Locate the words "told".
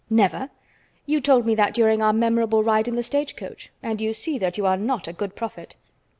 1.21-1.45